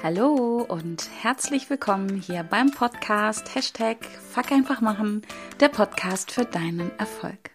[0.00, 3.96] Hallo und herzlich willkommen hier beim Podcast Hashtag
[4.30, 5.22] Fuck einfach machen,
[5.58, 7.50] der Podcast für deinen Erfolg.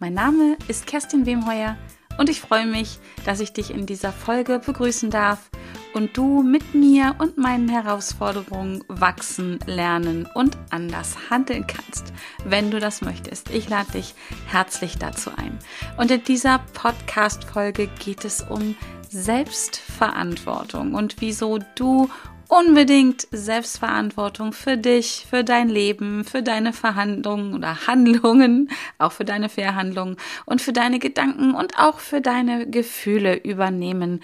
[0.00, 1.78] Mein Name ist Kerstin Wemheuer
[2.18, 5.48] und ich freue mich, dass ich dich in dieser Folge begrüßen darf
[5.94, 12.12] und du mit mir und meinen Herausforderungen wachsen, lernen und anders handeln kannst,
[12.44, 13.50] wenn du das möchtest.
[13.50, 14.14] Ich lade dich
[14.48, 15.56] herzlich dazu ein.
[15.96, 18.74] Und in dieser Podcast-Folge geht es um
[19.10, 22.08] Selbstverantwortung und wieso du
[22.48, 29.48] unbedingt Selbstverantwortung für dich, für dein Leben, für deine Verhandlungen oder Handlungen, auch für deine
[29.48, 34.22] Verhandlungen und für deine Gedanken und auch für deine Gefühle übernehmen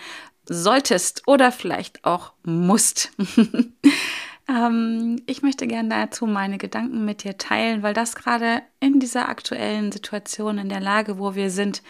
[0.49, 3.13] solltest oder vielleicht auch musst.
[4.53, 9.29] Ähm, ich möchte gerne dazu meine Gedanken mit dir teilen, weil das gerade in dieser
[9.29, 11.83] aktuellen Situation, in der Lage, wo wir sind,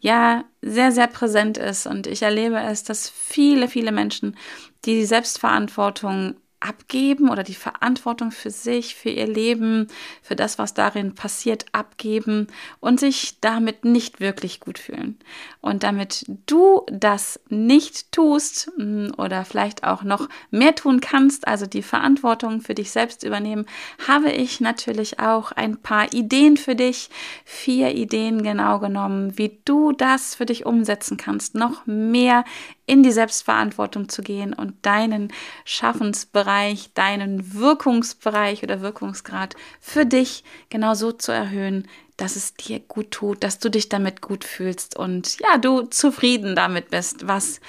[0.00, 1.86] ja sehr, sehr präsent ist.
[1.86, 4.36] Und ich erlebe es, dass viele, viele Menschen
[4.84, 9.88] die Selbstverantwortung abgeben oder die Verantwortung für sich, für ihr Leben,
[10.22, 12.46] für das, was darin passiert, abgeben
[12.80, 15.18] und sich damit nicht wirklich gut fühlen.
[15.62, 21.66] Und damit du das nicht tust mm, oder vielleicht auch noch mehr tun kannst, also
[21.66, 23.66] die Verantwortung für dich selbst übernehmen,
[24.06, 27.08] habe ich natürlich auch ein paar Ideen für dich,
[27.44, 32.44] vier Ideen genau genommen, wie du das für dich umsetzen kannst, noch mehr
[32.90, 35.32] in die Selbstverantwortung zu gehen und deinen
[35.64, 43.12] Schaffensbereich, deinen Wirkungsbereich oder Wirkungsgrad für dich genau so zu erhöhen, dass es dir gut
[43.12, 47.60] tut, dass du dich damit gut fühlst und ja, du zufrieden damit bist, was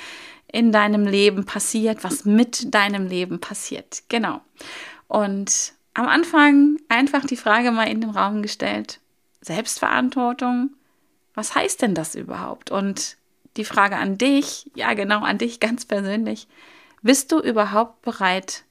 [0.52, 4.02] in deinem Leben passiert, was mit deinem Leben passiert.
[4.10, 4.42] Genau.
[5.08, 9.00] Und am Anfang einfach die Frage mal in den Raum gestellt.
[9.42, 10.72] Selbstverantwortung,
[11.36, 12.72] was heißt denn das überhaupt?
[12.72, 13.18] Und
[13.58, 16.48] die Frage an dich, ja genau an dich ganz persönlich,
[17.02, 18.64] bist du überhaupt bereit,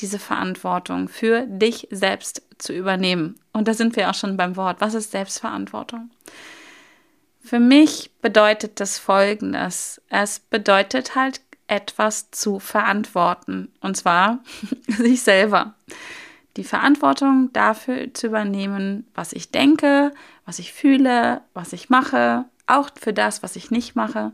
[0.00, 3.38] diese Verantwortung für dich selbst zu übernehmen?
[3.52, 4.80] Und da sind wir auch schon beim Wort.
[4.80, 6.10] Was ist Selbstverantwortung?
[7.40, 10.00] Für mich bedeutet das Folgendes.
[10.08, 13.72] Es bedeutet halt etwas zu verantworten.
[13.80, 14.40] Und zwar
[14.88, 15.74] sich selber.
[16.56, 20.12] Die Verantwortung dafür zu übernehmen, was ich denke,
[20.44, 24.32] was ich fühle, was ich mache, auch für das, was ich nicht mache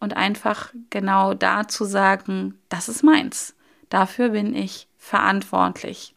[0.00, 3.54] und einfach genau da zu sagen, das ist meins.
[3.88, 6.14] Dafür bin ich verantwortlich.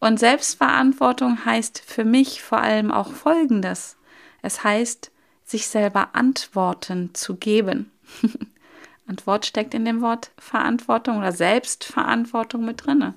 [0.00, 3.96] Und Selbstverantwortung heißt für mich vor allem auch Folgendes.
[4.42, 5.10] Es heißt,
[5.44, 7.90] sich selber Antworten zu geben.
[9.06, 13.14] Antwort steckt in dem Wort Verantwortung oder Selbstverantwortung mit drinne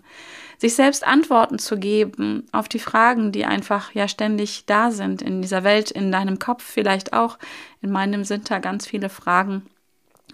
[0.57, 5.41] sich selbst Antworten zu geben auf die Fragen, die einfach ja ständig da sind in
[5.41, 7.37] dieser Welt, in deinem Kopf vielleicht auch.
[7.81, 9.65] In meinem sind da ganz viele Fragen.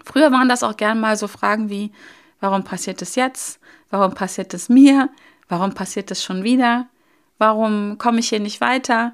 [0.04, 1.92] Früher waren das auch gern mal so Fragen wie,
[2.40, 3.60] warum passiert es jetzt?
[3.90, 5.10] Warum passiert es mir?
[5.50, 6.88] Warum passiert es schon wieder?
[7.38, 9.14] Warum komme ich hier nicht weiter?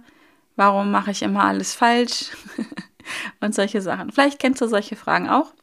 [0.56, 2.32] Warum mache ich immer alles falsch?
[3.42, 4.12] und solche Sachen.
[4.12, 5.54] Vielleicht kennst du solche Fragen auch.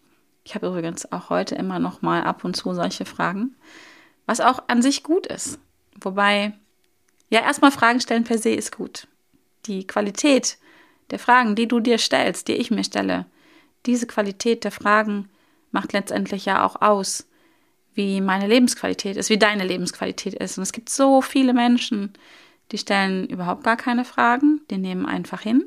[0.44, 3.54] Ich habe übrigens auch heute immer noch mal ab und zu solche Fragen
[4.26, 5.59] was auch an sich gut ist.
[6.00, 6.53] Wobei,
[7.31, 9.09] ja, erstmal Fragen stellen per se ist gut.
[9.66, 10.59] Die Qualität
[11.10, 13.26] der Fragen, die du dir stellst, die ich mir stelle,
[13.87, 15.28] diese Qualität der Fragen
[15.70, 17.26] macht letztendlich ja auch aus,
[17.94, 20.58] wie meine Lebensqualität ist, wie deine Lebensqualität ist.
[20.58, 22.12] Und es gibt so viele Menschen,
[22.72, 25.64] die stellen überhaupt gar keine Fragen, die nehmen einfach hin.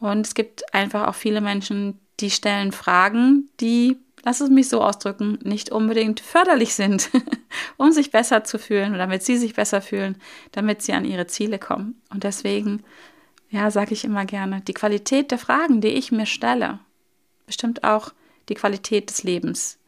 [0.00, 4.82] Und es gibt einfach auch viele Menschen, die stellen Fragen, die lass es mich so
[4.82, 7.10] ausdrücken, nicht unbedingt förderlich sind,
[7.76, 10.16] um sich besser zu fühlen damit sie sich besser fühlen,
[10.52, 12.00] damit sie an ihre Ziele kommen.
[12.10, 12.82] Und deswegen,
[13.50, 16.78] ja, sage ich immer gerne, die Qualität der Fragen, die ich mir stelle,
[17.46, 18.12] bestimmt auch
[18.48, 19.78] die Qualität des Lebens,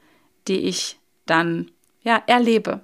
[0.48, 1.70] die ich dann,
[2.02, 2.80] ja, erlebe.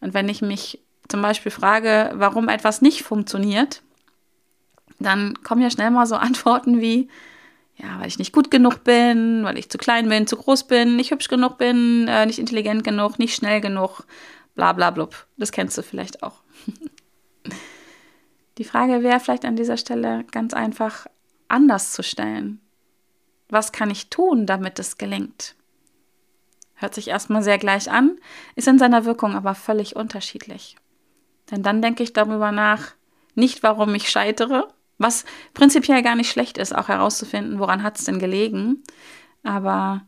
[0.00, 3.82] Und wenn ich mich zum Beispiel frage, warum etwas nicht funktioniert,
[4.98, 7.08] dann kommen ja schnell mal so Antworten wie,
[7.80, 10.96] ja, weil ich nicht gut genug bin, weil ich zu klein bin, zu groß bin,
[10.96, 14.04] nicht hübsch genug bin, äh, nicht intelligent genug, nicht schnell genug,
[14.54, 15.26] bla bla blub.
[15.36, 16.42] Das kennst du vielleicht auch.
[18.58, 21.06] Die Frage wäre vielleicht an dieser Stelle ganz einfach
[21.46, 22.60] anders zu stellen.
[23.48, 25.54] Was kann ich tun, damit es gelingt?
[26.74, 28.18] Hört sich erstmal sehr gleich an,
[28.56, 30.76] ist in seiner Wirkung aber völlig unterschiedlich.
[31.50, 32.94] Denn dann denke ich darüber nach,
[33.34, 35.24] nicht warum ich scheitere, was
[35.54, 38.82] prinzipiell gar nicht schlecht ist, auch herauszufinden, woran hat es denn gelegen.
[39.42, 40.02] Aber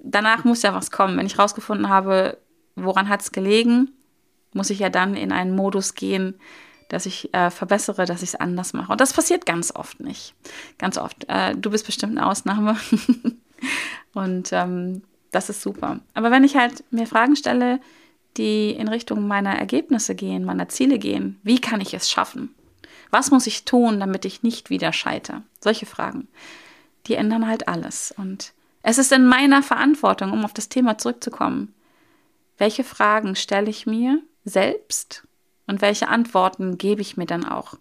[0.00, 1.16] danach muss ja was kommen.
[1.16, 2.38] Wenn ich herausgefunden habe,
[2.74, 3.90] woran hat es gelegen,
[4.52, 6.40] muss ich ja dann in einen Modus gehen,
[6.88, 8.92] dass ich äh, verbessere, dass ich es anders mache.
[8.92, 10.34] Und das passiert ganz oft nicht.
[10.78, 11.26] Ganz oft.
[11.28, 12.76] Äh, du bist bestimmt eine Ausnahme.
[14.14, 16.00] Und ähm, das ist super.
[16.14, 17.80] Aber wenn ich halt mir Fragen stelle,
[18.38, 22.54] die in Richtung meiner Ergebnisse gehen, meiner Ziele gehen, wie kann ich es schaffen?
[23.10, 25.42] Was muss ich tun, damit ich nicht wieder scheitere?
[25.60, 26.28] Solche Fragen,
[27.06, 28.14] die ändern halt alles.
[28.16, 28.52] Und
[28.82, 31.74] es ist in meiner Verantwortung, um auf das Thema zurückzukommen.
[32.58, 35.26] Welche Fragen stelle ich mir selbst
[35.66, 37.74] und welche Antworten gebe ich mir dann auch?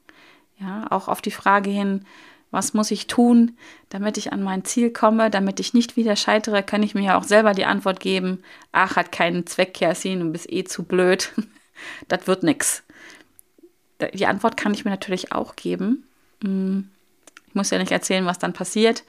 [0.59, 2.05] Ja, auch auf die Frage hin,
[2.51, 3.57] was muss ich tun,
[3.89, 7.17] damit ich an mein Ziel komme, damit ich nicht wieder scheitere, kann ich mir ja
[7.17, 11.33] auch selber die Antwort geben, ach, hat keinen Zweck, Kerstin, du bist eh zu blöd.
[12.07, 12.83] das wird nix.
[14.13, 16.07] Die Antwort kann ich mir natürlich auch geben.
[16.43, 16.89] Hm,
[17.47, 19.03] ich muss ja nicht erzählen, was dann passiert,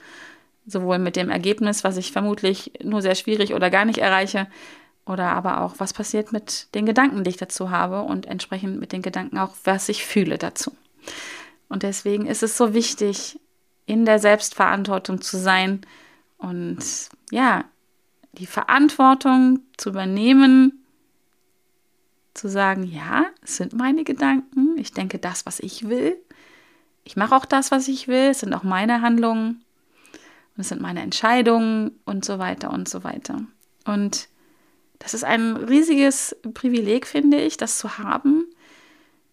[0.67, 4.46] sowohl mit dem Ergebnis, was ich vermutlich nur sehr schwierig oder gar nicht erreiche,
[5.08, 8.93] oder aber auch, was passiert mit den Gedanken, die ich dazu habe und entsprechend mit
[8.93, 10.73] den Gedanken auch, was ich fühle dazu.
[11.69, 13.41] Und deswegen ist es so wichtig,
[13.87, 15.81] in der Selbstverantwortung zu sein
[16.37, 16.79] und
[17.31, 17.64] ja,
[18.32, 20.78] die Verantwortung zu übernehmen,
[22.38, 26.17] zu sagen, ja, es sind meine Gedanken, ich denke das, was ich will,
[27.05, 29.64] ich mache auch das, was ich will, es sind auch meine Handlungen
[30.56, 33.43] und es sind meine Entscheidungen und so weiter und so weiter.
[33.85, 34.29] Und
[34.99, 38.44] das ist ein riesiges Privileg, finde ich, das zu haben,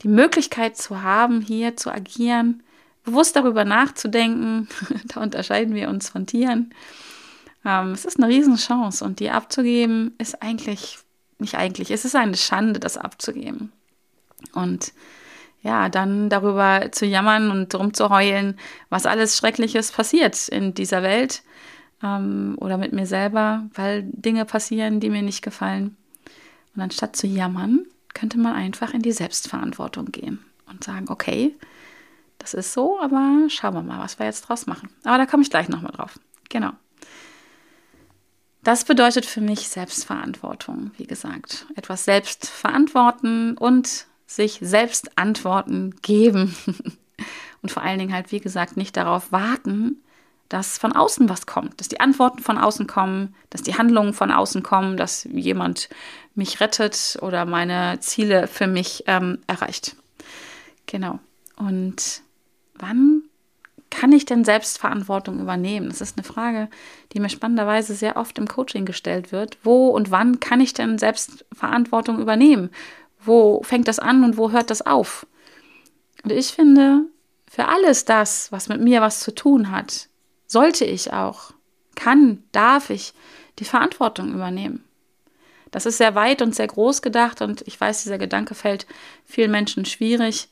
[0.02, 2.64] die Möglichkeit zu haben, hier zu agieren,
[3.04, 4.68] bewusst darüber nachzudenken.
[5.06, 6.74] da unterscheiden wir uns von Tieren.
[7.66, 11.00] Ähm, es ist eine Riesenchance und die abzugeben ist eigentlich,
[11.40, 13.72] nicht eigentlich, es ist eine Schande, das abzugeben.
[14.54, 14.94] Und
[15.62, 18.60] ja, dann darüber zu jammern und drum zu heulen,
[18.90, 21.42] was alles Schreckliches passiert in dieser Welt
[22.04, 25.98] ähm, oder mit mir selber, weil Dinge passieren, die mir nicht gefallen.
[26.76, 31.56] Und anstatt zu jammern, könnte man einfach in die Selbstverantwortung gehen und sagen, okay,
[32.38, 34.90] das ist so, aber schauen wir mal, was wir jetzt draus machen.
[35.04, 36.20] Aber da komme ich gleich nochmal drauf.
[36.50, 36.72] Genau.
[38.66, 41.68] Das bedeutet für mich Selbstverantwortung, wie gesagt.
[41.76, 46.56] Etwas selbst verantworten und sich selbst Antworten geben.
[47.62, 50.02] und vor allen Dingen halt, wie gesagt, nicht darauf warten,
[50.50, 54.32] dass von außen was kommt, dass die Antworten von außen kommen, dass die Handlungen von
[54.32, 55.88] außen kommen, dass jemand
[56.34, 59.96] mich rettet oder meine Ziele für mich ähm, erreicht.
[60.88, 61.20] Genau.
[61.56, 62.24] Und
[62.74, 63.22] wann
[63.96, 65.88] kann ich denn Selbstverantwortung übernehmen?
[65.88, 66.68] Das ist eine Frage,
[67.14, 69.58] die mir spannenderweise sehr oft im Coaching gestellt wird.
[69.64, 72.72] Wo und wann kann ich denn Selbstverantwortung übernehmen?
[73.22, 75.26] Wo fängt das an und wo hört das auf?
[76.26, 77.06] Und ich finde,
[77.50, 80.10] für alles das, was mit mir was zu tun hat,
[80.46, 81.54] sollte ich auch,
[81.96, 83.14] kann, darf ich
[83.60, 84.84] die Verantwortung übernehmen.
[85.72, 88.88] Das ist sehr weit und sehr groß gedacht und ich weiß, dieser Gedanke fällt
[89.24, 90.50] vielen Menschen schwierig.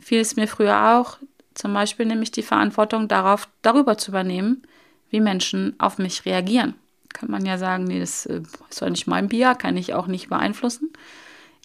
[0.00, 1.18] Fiel es mir früher auch.
[1.54, 4.62] Zum Beispiel nämlich die Verantwortung darauf, darüber zu übernehmen,
[5.10, 6.74] wie Menschen auf mich reagieren.
[7.12, 10.06] Kann man ja sagen, nee, das äh, ist doch nicht mein Bier, kann ich auch
[10.06, 10.90] nicht beeinflussen.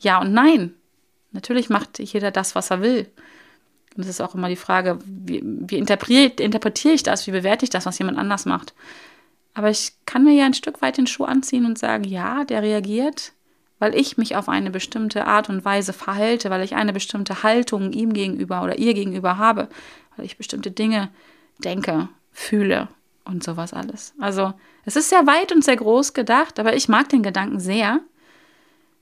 [0.01, 0.73] Ja und nein.
[1.31, 3.07] Natürlich macht jeder das, was er will.
[3.95, 7.69] Und es ist auch immer die Frage, wie, wie interpretiere ich das, wie bewerte ich
[7.69, 8.73] das, was jemand anders macht.
[9.53, 12.61] Aber ich kann mir ja ein Stück weit den Schuh anziehen und sagen, ja, der
[12.61, 13.33] reagiert,
[13.79, 17.91] weil ich mich auf eine bestimmte Art und Weise verhalte, weil ich eine bestimmte Haltung
[17.91, 19.69] ihm gegenüber oder ihr gegenüber habe,
[20.15, 21.09] weil ich bestimmte Dinge
[21.59, 22.87] denke, fühle
[23.25, 24.13] und sowas alles.
[24.19, 24.53] Also
[24.85, 27.99] es ist sehr weit und sehr groß gedacht, aber ich mag den Gedanken sehr.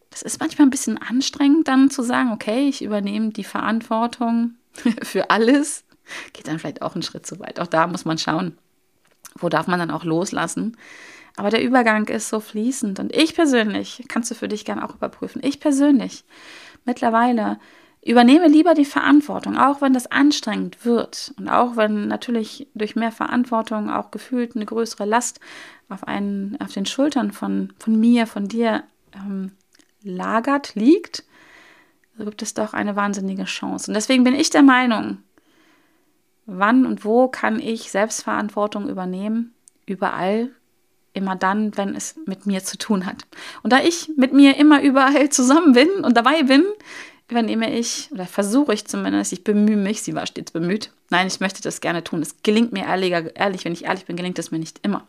[0.09, 4.55] Das ist manchmal ein bisschen anstrengend, dann zu sagen, okay, ich übernehme die Verantwortung
[5.03, 5.83] für alles,
[6.33, 7.59] geht dann vielleicht auch einen Schritt zu weit.
[7.59, 8.57] Auch da muss man schauen,
[9.35, 10.77] wo darf man dann auch loslassen.
[11.37, 12.99] Aber der Übergang ist so fließend.
[12.99, 16.23] Und ich persönlich, kannst du für dich gerne auch überprüfen, ich persönlich
[16.85, 17.59] mittlerweile
[18.05, 23.11] übernehme lieber die Verantwortung, auch wenn das anstrengend wird und auch wenn natürlich durch mehr
[23.11, 25.39] Verantwortung auch gefühlt eine größere Last
[25.89, 28.83] auf, einen, auf den Schultern von, von mir, von dir
[29.15, 29.53] ähm,
[30.03, 31.23] lagert, liegt,
[32.19, 33.89] gibt es doch eine wahnsinnige Chance.
[33.89, 35.17] Und deswegen bin ich der Meinung,
[36.45, 39.55] wann und wo kann ich Selbstverantwortung übernehmen?
[39.87, 40.51] Überall,
[41.15, 43.25] immer dann, wenn es mit mir zu tun hat.
[43.63, 46.63] Und da ich mit mir immer überall zusammen bin und dabei bin,
[47.29, 50.91] übernehme ich oder versuche ich zumindest, ich bemühe mich, sie war stets bemüht.
[51.09, 52.21] Nein, ich möchte das gerne tun.
[52.21, 55.07] Es gelingt mir ehrlicher, ehrlich, wenn ich ehrlich bin, gelingt es mir nicht immer.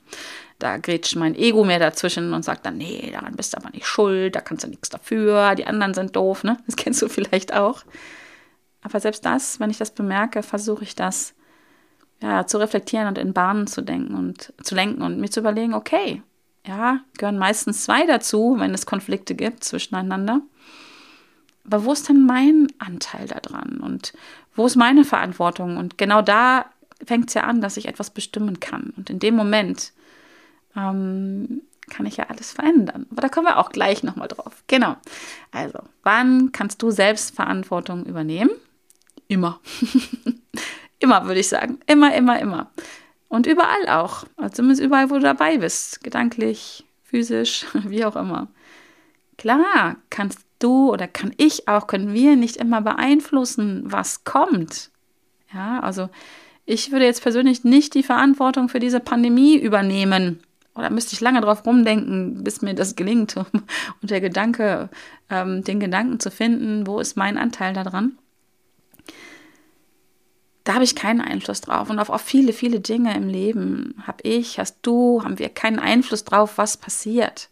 [0.59, 3.87] Da grätscht mein Ego mehr dazwischen und sagt dann, nee, daran bist du aber nicht
[3.87, 6.57] schuld, da kannst du nichts dafür, die anderen sind doof, ne?
[6.67, 7.83] Das kennst du vielleicht auch.
[8.81, 11.35] Aber selbst das, wenn ich das bemerke, versuche ich das
[12.23, 15.75] ja, zu reflektieren und in Bahnen zu denken und zu lenken und mir zu überlegen,
[15.75, 16.23] okay,
[16.67, 20.41] ja, gehören meistens zwei dazu, wenn es Konflikte gibt zwischeneinander.
[21.65, 23.79] Aber wo ist denn mein Anteil daran?
[23.79, 24.13] Und
[24.55, 25.77] wo ist meine Verantwortung?
[25.77, 26.67] Und genau da
[27.05, 28.93] fängt es ja an, dass ich etwas bestimmen kann.
[28.97, 29.93] Und in dem Moment
[30.77, 33.07] ähm, kann ich ja alles verändern.
[33.11, 34.63] Aber da kommen wir auch gleich nochmal drauf.
[34.67, 34.97] Genau.
[35.53, 38.51] Also, wann kannst du selbst Verantwortung übernehmen?
[39.29, 39.61] Immer.
[40.99, 41.79] immer, würde ich sagen.
[41.87, 42.71] Immer, immer, immer.
[43.29, 44.25] Und überall auch.
[44.37, 46.03] Also zumindest überall, wo du dabei bist.
[46.03, 48.49] Gedanklich, physisch, wie auch immer.
[49.38, 54.91] Klar, kannst du oder kann ich auch, können wir nicht immer beeinflussen, was kommt.
[55.53, 56.09] Ja, also
[56.65, 60.41] ich würde jetzt persönlich nicht die Verantwortung für diese Pandemie übernehmen.
[60.75, 63.37] Oder müsste ich lange drauf rumdenken, bis mir das gelingt.
[64.03, 64.91] Und der Gedanke,
[65.31, 68.19] ähm, den Gedanken zu finden, wo ist mein Anteil daran?
[70.67, 71.91] Da habe ich keinen Einfluss drauf.
[71.91, 75.79] Und auf, auf viele, viele Dinge im Leben habe ich, hast du, haben wir keinen
[75.79, 77.49] Einfluss drauf, was passiert.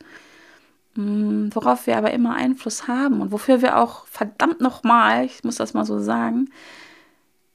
[0.97, 5.57] Hm, worauf wir aber immer Einfluss haben und wofür wir auch verdammt nochmal, ich muss
[5.57, 6.51] das mal so sagen,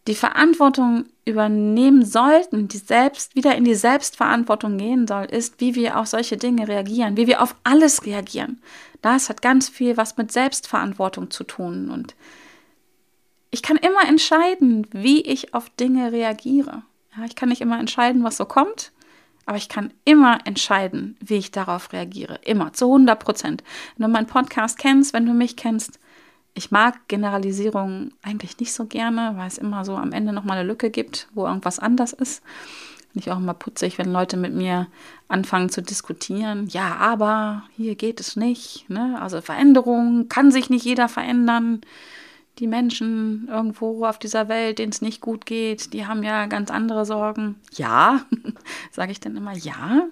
[0.07, 5.99] die Verantwortung übernehmen sollten, die selbst wieder in die Selbstverantwortung gehen soll, ist, wie wir
[5.99, 8.61] auf solche Dinge reagieren, wie wir auf alles reagieren.
[9.01, 12.15] Das hat ganz viel was mit Selbstverantwortung zu tun und
[13.51, 16.83] ich kann immer entscheiden, wie ich auf Dinge reagiere.
[17.17, 18.91] Ja, ich kann nicht immer entscheiden, was so kommt,
[19.45, 22.39] aber ich kann immer entscheiden, wie ich darauf reagiere.
[22.45, 23.63] Immer, zu 100 Prozent.
[23.97, 25.99] Wenn du meinen Podcast kennst, wenn du mich kennst,
[26.53, 30.67] ich mag Generalisierungen eigentlich nicht so gerne, weil es immer so am Ende nochmal eine
[30.67, 32.43] Lücke gibt, wo irgendwas anders ist.
[33.11, 34.87] Finde ich auch immer putzig, wenn Leute mit mir
[35.27, 36.67] anfangen zu diskutieren.
[36.67, 38.87] Ja, aber hier geht es nicht.
[38.89, 39.17] Ne?
[39.19, 41.81] Also Veränderung kann sich nicht jeder verändern
[42.59, 46.69] die Menschen irgendwo auf dieser Welt, denen es nicht gut geht, die haben ja ganz
[46.69, 47.55] andere Sorgen.
[47.73, 48.25] Ja,
[48.91, 50.07] sage ich dann immer ja.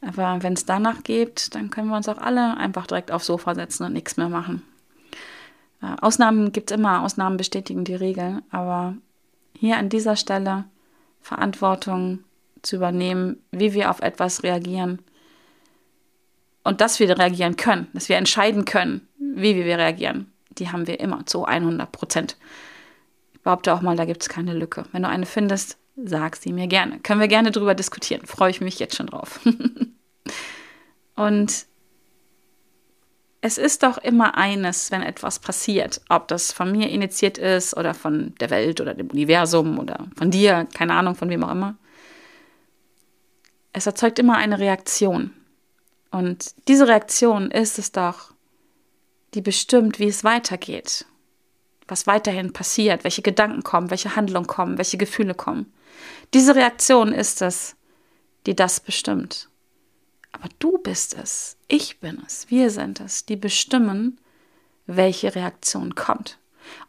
[0.00, 3.54] Aber wenn es danach geht, dann können wir uns auch alle einfach direkt aufs Sofa
[3.54, 4.62] setzen und nichts mehr machen.
[5.82, 8.96] Äh, Ausnahmen gibt es immer, Ausnahmen bestätigen die Regel, aber
[9.56, 10.64] hier an dieser Stelle
[11.20, 12.20] Verantwortung
[12.62, 15.00] zu übernehmen, wie wir auf etwas reagieren
[16.64, 21.00] und dass wir reagieren können, dass wir entscheiden können, wie wir reagieren die haben wir
[21.00, 22.36] immer zu 100 Prozent.
[23.32, 24.84] Ich behaupte auch mal, da gibt es keine Lücke.
[24.92, 27.00] Wenn du eine findest, sag sie mir gerne.
[27.00, 28.26] Können wir gerne drüber diskutieren.
[28.26, 29.40] Freue ich mich jetzt schon drauf.
[31.16, 31.66] Und
[33.44, 37.92] es ist doch immer eines, wenn etwas passiert, ob das von mir initiiert ist oder
[37.92, 41.76] von der Welt oder dem Universum oder von dir, keine Ahnung, von wem auch immer.
[43.72, 45.32] Es erzeugt immer eine Reaktion.
[46.12, 48.31] Und diese Reaktion ist es doch,
[49.34, 51.06] die bestimmt, wie es weitergeht,
[51.88, 55.72] was weiterhin passiert, welche Gedanken kommen, welche Handlungen kommen, welche Gefühle kommen.
[56.34, 57.76] Diese Reaktion ist es,
[58.46, 59.48] die das bestimmt.
[60.32, 64.18] Aber du bist es, ich bin es, wir sind es, die bestimmen,
[64.86, 66.38] welche Reaktion kommt.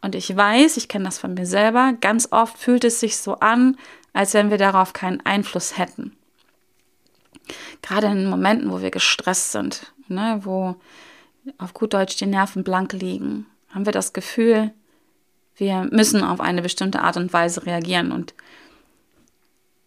[0.01, 3.35] Und ich weiß, ich kenne das von mir selber, ganz oft fühlt es sich so
[3.39, 3.77] an,
[4.13, 6.15] als wenn wir darauf keinen Einfluss hätten.
[7.81, 10.75] Gerade in Momenten, wo wir gestresst sind, ne, wo
[11.57, 14.71] auf gut Deutsch die Nerven blank liegen, haben wir das Gefühl,
[15.55, 18.11] wir müssen auf eine bestimmte Art und Weise reagieren.
[18.11, 18.33] Und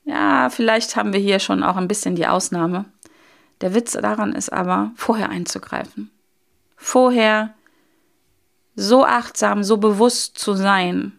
[0.05, 2.85] ja, vielleicht haben wir hier schon auch ein bisschen die Ausnahme.
[3.61, 6.11] Der Witz daran ist aber, vorher einzugreifen.
[6.77, 7.55] Vorher
[8.77, 11.13] so achtsam, so bewusst zu sein.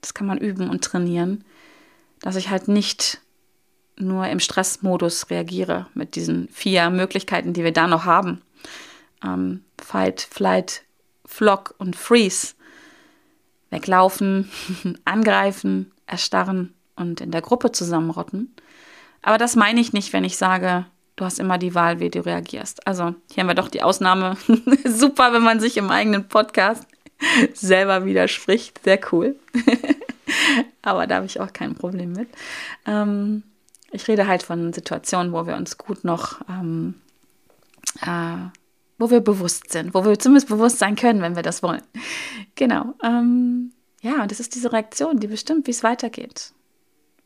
[0.00, 1.44] Das kann man üben und trainieren,
[2.20, 3.20] dass ich halt nicht
[3.96, 8.40] nur im Stressmodus reagiere mit diesen vier Möglichkeiten, die wir da noch haben
[9.24, 10.82] ähm, Fight, Flight,
[11.24, 12.54] Flock und Freeze.
[13.70, 14.50] Weglaufen,
[15.04, 18.54] angreifen, erstarren und in der Gruppe zusammenrotten.
[19.22, 22.24] Aber das meine ich nicht, wenn ich sage, du hast immer die Wahl, wie du
[22.24, 22.86] reagierst.
[22.86, 24.36] Also hier haben wir doch die Ausnahme.
[24.84, 26.86] Super, wenn man sich im eigenen Podcast
[27.54, 28.82] selber widerspricht.
[28.84, 29.36] Sehr cool.
[30.82, 32.28] Aber da habe ich auch kein Problem mit.
[32.86, 33.42] Ähm,
[33.90, 36.94] ich rede halt von Situationen, wo wir uns gut noch ähm,
[38.02, 38.48] äh,
[38.98, 41.82] wo wir bewusst sind, wo wir zumindest bewusst sein können, wenn wir das wollen.
[42.56, 42.94] Genau.
[43.02, 46.52] Ähm, ja, und das ist diese Reaktion, die bestimmt, wie es weitergeht.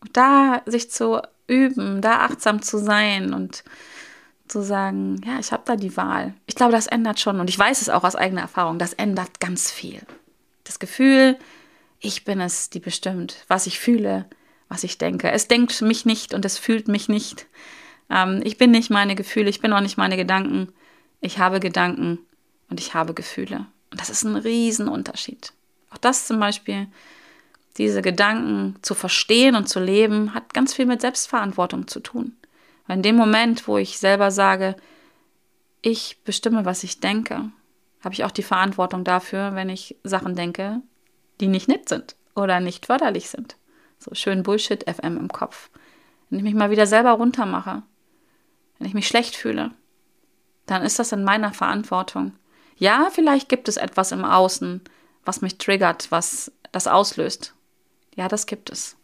[0.00, 3.64] Und da sich zu üben, da achtsam zu sein und
[4.48, 6.34] zu sagen, ja, ich habe da die Wahl.
[6.46, 9.40] Ich glaube, das ändert schon und ich weiß es auch aus eigener Erfahrung, das ändert
[9.40, 10.00] ganz viel.
[10.64, 11.38] Das Gefühl,
[12.00, 14.26] ich bin es, die bestimmt, was ich fühle,
[14.68, 15.30] was ich denke.
[15.30, 17.46] Es denkt mich nicht und es fühlt mich nicht.
[18.10, 20.72] Ähm, ich bin nicht meine Gefühle, ich bin auch nicht meine Gedanken.
[21.22, 22.18] Ich habe Gedanken
[22.68, 23.66] und ich habe Gefühle.
[23.90, 25.52] Und das ist ein Riesenunterschied.
[25.90, 26.88] Auch das zum Beispiel,
[27.78, 32.36] diese Gedanken zu verstehen und zu leben, hat ganz viel mit Selbstverantwortung zu tun.
[32.86, 34.74] Weil in dem Moment, wo ich selber sage,
[35.80, 37.50] ich bestimme, was ich denke,
[38.02, 40.80] habe ich auch die Verantwortung dafür, wenn ich Sachen denke,
[41.40, 43.56] die nicht nett sind oder nicht förderlich sind.
[44.00, 45.70] So schön Bullshit FM im Kopf.
[46.28, 47.84] Wenn ich mich mal wieder selber runtermache,
[48.78, 49.70] wenn ich mich schlecht fühle,
[50.72, 52.32] dann ist das in meiner Verantwortung.
[52.76, 54.80] Ja, vielleicht gibt es etwas im Außen,
[55.24, 57.54] was mich triggert, was das auslöst.
[58.16, 58.96] Ja, das gibt es.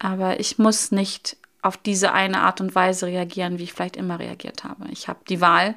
[0.00, 4.18] Aber ich muss nicht auf diese eine Art und Weise reagieren, wie ich vielleicht immer
[4.18, 4.86] reagiert habe.
[4.90, 5.76] Ich habe die Wahl.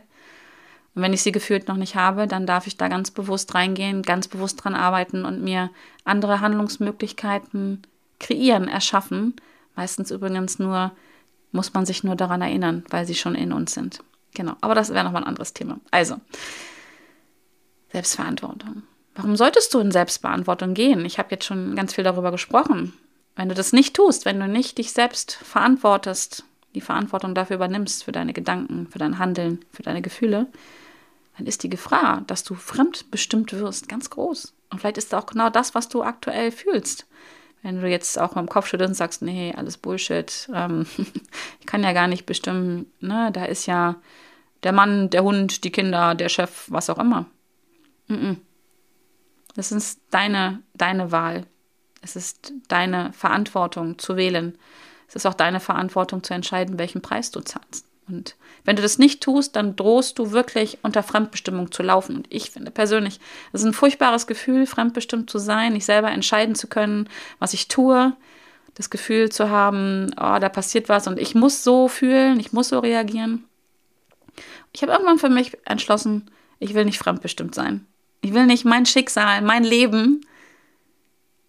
[0.95, 4.01] Und wenn ich sie gefühlt noch nicht habe, dann darf ich da ganz bewusst reingehen,
[4.01, 5.69] ganz bewusst dran arbeiten und mir
[6.03, 7.83] andere Handlungsmöglichkeiten
[8.19, 9.35] kreieren, erschaffen.
[9.75, 10.91] Meistens übrigens nur,
[11.51, 14.01] muss man sich nur daran erinnern, weil sie schon in uns sind.
[14.33, 15.79] Genau, aber das wäre nochmal ein anderes Thema.
[15.91, 16.17] Also,
[17.91, 18.83] Selbstverantwortung.
[19.15, 21.03] Warum solltest du in Selbstbeantwortung gehen?
[21.05, 22.93] Ich habe jetzt schon ganz viel darüber gesprochen.
[23.35, 26.43] Wenn du das nicht tust, wenn du nicht dich selbst verantwortest,
[26.75, 30.47] die Verantwortung dafür übernimmst, für deine Gedanken, für dein Handeln, für deine Gefühle,
[31.37, 34.53] dann ist die Gefahr, dass du fremdbestimmt wirst, ganz groß.
[34.69, 37.07] Und vielleicht ist auch genau das, was du aktuell fühlst.
[37.63, 40.85] Wenn du jetzt auch im Kopf schüttelst und sagst, nee, alles Bullshit, ähm,
[41.59, 43.95] ich kann ja gar nicht bestimmen, ne, da ist ja
[44.63, 47.25] der Mann, der Hund, die Kinder, der Chef, was auch immer.
[48.07, 48.35] Mm -mm.
[49.55, 51.45] Das ist deine, deine Wahl.
[52.01, 54.57] Es ist deine Verantwortung zu wählen.
[55.07, 57.86] Es ist auch deine Verantwortung zu entscheiden, welchen Preis du zahlst.
[58.07, 62.17] Und wenn du das nicht tust, dann drohst du wirklich unter Fremdbestimmung zu laufen.
[62.17, 63.19] Und ich finde persönlich,
[63.51, 67.09] es ist ein furchtbares Gefühl, fremdbestimmt zu sein, nicht selber entscheiden zu können,
[67.39, 68.13] was ich tue.
[68.75, 72.69] Das Gefühl zu haben, oh, da passiert was und ich muss so fühlen, ich muss
[72.69, 73.43] so reagieren.
[74.71, 77.87] Ich habe irgendwann für mich entschlossen, ich will nicht fremdbestimmt sein.
[78.21, 80.21] Ich will nicht mein Schicksal, mein Leben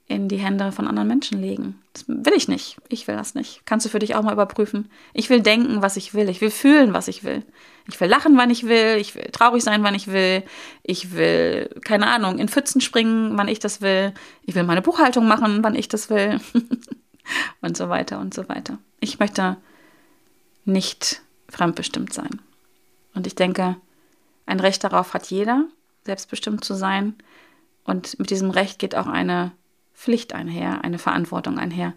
[0.08, 1.78] in die Hände von anderen Menschen legen.
[1.92, 2.78] Das will ich nicht.
[2.88, 3.60] Ich will das nicht.
[3.66, 4.90] Kannst du für dich auch mal überprüfen.
[5.12, 6.30] Ich will denken, was ich will.
[6.30, 7.44] Ich will fühlen, was ich will.
[7.86, 8.96] Ich will lachen, wann ich will.
[8.98, 10.42] Ich will traurig sein, wann ich will.
[10.82, 14.14] Ich will, keine Ahnung, in Pfützen springen, wann ich das will.
[14.44, 16.40] Ich will meine Buchhaltung machen, wann ich das will.
[17.60, 18.78] und so weiter und so weiter.
[19.00, 19.58] Ich möchte
[20.64, 22.40] nicht fremdbestimmt sein.
[23.14, 23.76] Und ich denke,
[24.46, 25.64] ein Recht darauf hat jeder
[26.04, 27.14] selbstbestimmt zu sein.
[27.85, 29.52] Und mit diesem Recht geht auch eine
[29.98, 31.92] Pflicht einher, eine Verantwortung einher,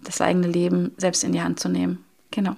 [0.00, 2.02] das eigene Leben selbst in die Hand zu nehmen.
[2.30, 2.56] Genau.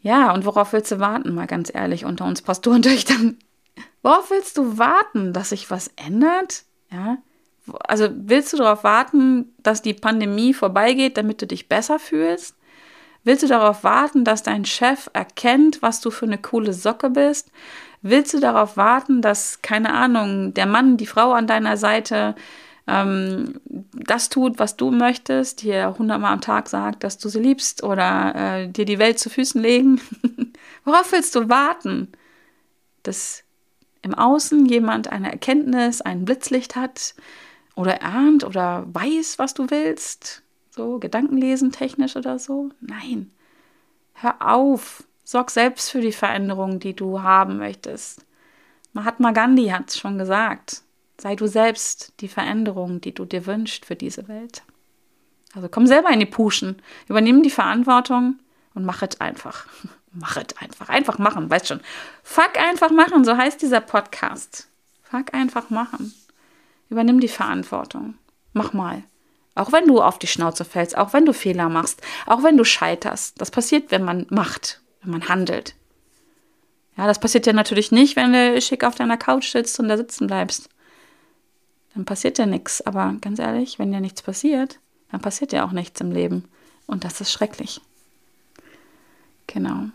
[0.00, 3.38] Ja, und worauf willst du warten, mal ganz ehrlich, unter uns Pastorentöchtern?
[4.02, 6.64] Worauf willst du warten, dass sich was ändert?
[6.90, 7.18] Ja,
[7.86, 12.56] also willst du darauf warten, dass die Pandemie vorbeigeht, damit du dich besser fühlst?
[13.22, 17.52] Willst du darauf warten, dass dein Chef erkennt, was du für eine coole Socke bist?
[18.02, 22.34] Willst du darauf warten, dass, keine Ahnung, der Mann, die Frau an deiner Seite
[22.86, 27.82] ähm, das tut, was du möchtest, dir hundertmal am Tag sagt, dass du sie liebst
[27.82, 30.00] oder äh, dir die Welt zu Füßen legen?
[30.84, 32.08] Worauf willst du warten?
[33.02, 33.44] Dass
[34.02, 37.14] im Außen jemand eine Erkenntnis, ein Blitzlicht hat
[37.76, 40.42] oder ahnt oder weiß, was du willst?
[40.70, 42.70] So Gedankenlesen technisch oder so?
[42.80, 43.30] Nein.
[44.14, 45.04] Hör auf.
[45.24, 48.24] Sorg selbst für die Veränderung, die du haben möchtest.
[48.92, 50.82] Mahatma Gandhi hat es schon gesagt.
[51.22, 54.64] Sei du selbst die Veränderung, die du dir wünschst für diese Welt.
[55.54, 58.40] Also komm selber in die Puschen, übernimm die Verantwortung
[58.74, 59.66] und mach es einfach.
[60.12, 60.88] mach es einfach.
[60.88, 61.80] Einfach machen, weißt schon.
[62.24, 64.66] Fuck einfach machen, so heißt dieser Podcast.
[65.04, 66.12] Fuck einfach machen.
[66.90, 68.14] Übernimm die Verantwortung.
[68.52, 69.04] Mach mal.
[69.54, 72.64] Auch wenn du auf die Schnauze fällst, auch wenn du Fehler machst, auch wenn du
[72.64, 73.40] scheiterst.
[73.40, 75.76] Das passiert, wenn man macht, wenn man handelt.
[76.96, 79.96] Ja, das passiert ja natürlich nicht, wenn du schick auf deiner Couch sitzt und da
[79.96, 80.68] sitzen bleibst.
[81.94, 82.80] Dann passiert ja nichts.
[82.82, 84.78] Aber ganz ehrlich, wenn dir nichts passiert,
[85.10, 86.48] dann passiert ja auch nichts im Leben.
[86.86, 87.80] Und das ist schrecklich.
[89.46, 89.86] Genau.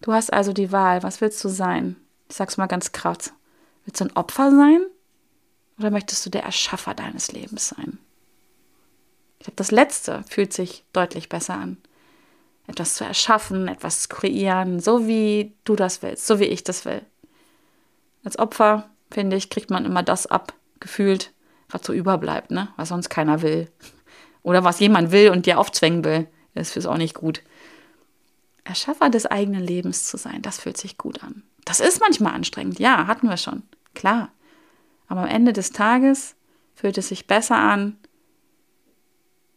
[0.00, 1.02] Du hast also die Wahl.
[1.02, 1.96] Was willst du sein?
[2.28, 3.32] Ich sag's mal ganz krass.
[3.84, 4.82] Willst du ein Opfer sein?
[5.78, 7.98] Oder möchtest du der Erschaffer deines Lebens sein?
[9.38, 11.78] Ich glaube, das Letzte fühlt sich deutlich besser an.
[12.66, 16.84] Etwas zu erschaffen, etwas zu kreieren, so wie du das willst, so wie ich das
[16.84, 17.02] will.
[18.22, 21.32] Als Opfer, finde ich, kriegt man immer das ab, gefühlt,
[21.68, 22.68] was so überbleibt, ne?
[22.76, 23.70] Was sonst keiner will.
[24.42, 26.26] Oder was jemand will und dir aufzwängen will.
[26.54, 27.42] Ist fürs auch nicht gut.
[28.64, 31.42] Erschaffer des eigenen Lebens zu sein, das fühlt sich gut an.
[31.64, 33.62] Das ist manchmal anstrengend, ja, hatten wir schon,
[33.94, 34.30] klar.
[35.08, 36.36] Aber am Ende des Tages
[36.74, 37.96] fühlt es sich besser an,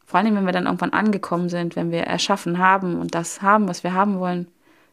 [0.05, 3.67] vor allem, wenn wir dann irgendwann angekommen sind, wenn wir erschaffen haben und das haben,
[3.67, 4.47] was wir haben wollen,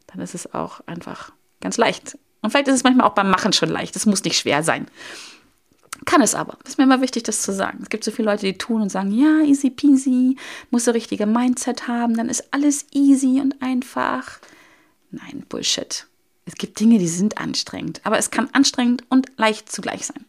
[0.06, 2.16] dann ist es auch einfach ganz leicht.
[2.40, 3.96] Und vielleicht ist es manchmal auch beim Machen schon leicht.
[3.96, 4.86] Es muss nicht schwer sein.
[6.06, 6.56] Kann es aber.
[6.62, 7.78] Das ist mir immer wichtig, das zu sagen.
[7.82, 10.36] Es gibt so viele Leute, die tun und sagen, ja, easy peasy,
[10.70, 14.40] muss der richtige Mindset haben, dann ist alles easy und einfach.
[15.10, 16.06] Nein, Bullshit.
[16.46, 20.24] Es gibt Dinge, die sind anstrengend, aber es kann anstrengend und leicht zugleich sein.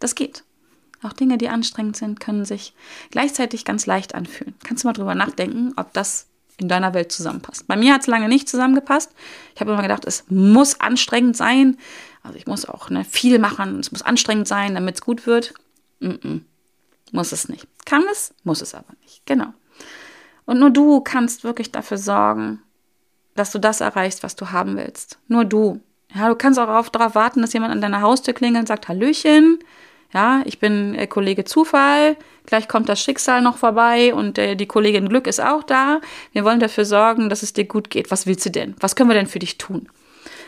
[0.00, 0.42] Das geht.
[1.02, 2.74] Auch Dinge, die anstrengend sind, können sich
[3.10, 4.54] gleichzeitig ganz leicht anfühlen.
[4.64, 6.26] Kannst du mal drüber nachdenken, ob das
[6.58, 7.66] in deiner Welt zusammenpasst.
[7.66, 9.12] Bei mir hat es lange nicht zusammengepasst.
[9.54, 11.76] Ich habe immer gedacht, es muss anstrengend sein.
[12.22, 15.54] Also ich muss auch ne, viel machen, es muss anstrengend sein, damit es gut wird.
[16.00, 16.40] Mm -mm.
[17.12, 17.66] Muss es nicht.
[17.84, 19.24] Kann es, muss es aber nicht.
[19.26, 19.52] Genau.
[20.46, 22.60] Und nur du kannst wirklich dafür sorgen,
[23.34, 25.18] dass du das erreichst, was du haben willst.
[25.28, 25.80] Nur du.
[26.14, 29.58] Ja, du kannst auch darauf warten, dass jemand an deiner Haustür klingelt und sagt, Hallöchen,
[30.14, 34.66] ja, ich bin äh, Kollege Zufall, gleich kommt das Schicksal noch vorbei und äh, die
[34.66, 36.00] Kollegin Glück ist auch da.
[36.32, 38.12] Wir wollen dafür sorgen, dass es dir gut geht.
[38.12, 38.76] Was willst du denn?
[38.78, 39.88] Was können wir denn für dich tun?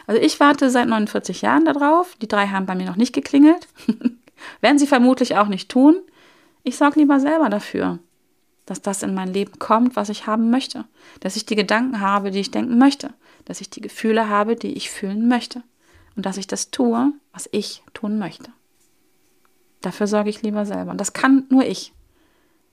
[0.07, 2.15] Also ich warte seit 49 Jahren darauf.
[2.23, 3.67] Die drei haben bei mir noch nicht geklingelt.
[4.61, 5.97] Werden sie vermutlich auch nicht tun.
[6.63, 7.99] Ich sorge lieber selber dafür,
[8.67, 10.85] dass das in mein Leben kommt, was ich haben möchte.
[11.21, 13.15] Dass ich die Gedanken habe, die ich denken möchte.
[13.47, 15.65] Dass ich die Gefühle habe, die ich fühlen möchte.
[16.15, 18.53] Und dass ich das tue, was ich tun möchte.
[19.87, 20.91] Dafür sorge ich lieber selber.
[20.91, 21.93] Und das kann nur ich.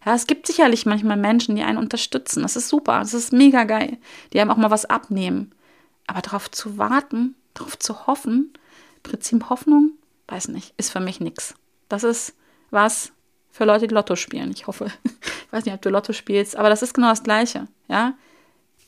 [0.04, 2.42] Ja, es gibt sicherlich manchmal Menschen, die einen unterstützen.
[2.42, 4.00] Das ist super, das ist mega geil.
[4.34, 5.52] Die einem auch mal was abnehmen.
[6.08, 8.52] Aber darauf zu warten, darauf zu hoffen,
[9.04, 9.92] Prinzip Hoffnung,
[10.28, 11.54] weiß nicht, ist für mich nichts.
[11.88, 12.34] Das ist
[12.72, 13.12] was
[13.52, 14.50] für Leute, die Lotto spielen.
[14.50, 17.68] Ich hoffe, ich weiß nicht, ob du Lotto spielst, aber das ist genau das Gleiche.
[17.90, 18.16] Ja?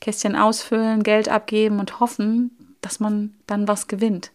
[0.00, 4.32] Kästchen ausfüllen, Geld abgeben und hoffen, dass man dann was gewinnt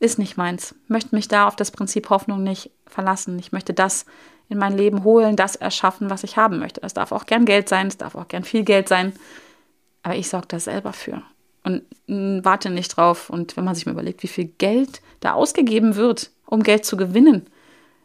[0.00, 0.74] ist nicht meins.
[0.88, 3.38] Möchte mich da auf das Prinzip Hoffnung nicht verlassen.
[3.38, 4.06] Ich möchte das
[4.48, 6.80] in mein Leben holen, das erschaffen, was ich haben möchte.
[6.80, 9.12] Das darf auch gern Geld sein, es darf auch gern viel Geld sein.
[10.02, 11.22] Aber ich sorge da selber für.
[11.62, 13.30] Und warte nicht drauf.
[13.30, 16.96] Und wenn man sich mal überlegt, wie viel Geld da ausgegeben wird, um Geld zu
[16.96, 17.46] gewinnen,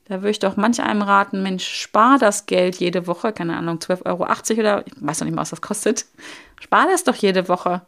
[0.08, 3.77] da würde ich doch manch einem raten, Mensch, spar das Geld jede Woche, keine Ahnung,
[3.77, 6.05] 12,80 Euro oder ich weiß noch nicht mal, was das kostet.
[6.60, 7.81] Spar das doch jede Woche.